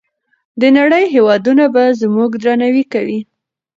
[0.61, 3.19] د نړۍ هېوادونه به زموږ درناوی کوي.